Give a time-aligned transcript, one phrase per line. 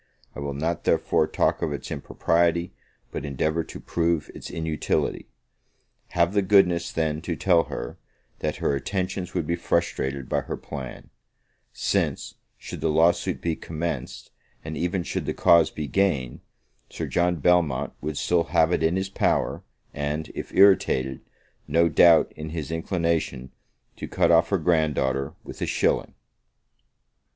[0.35, 2.73] I will not, therefore, talk of its impropriety,
[3.11, 5.27] but endeavour to prove its inutility.
[6.17, 7.99] Have the goodness, then, to tell her,
[8.39, 11.11] that her own intentions would be frustrated by her plan;
[11.71, 14.31] since, should the lawsuit be commenced,
[14.65, 16.39] and even should the cause be gained,
[16.89, 19.61] Sir John Belmont would still have it in his power,
[19.93, 21.21] and, if irritated,
[21.67, 23.51] no doubt in his inclination,
[23.97, 26.15] to cut off her grand daughter with a shilling.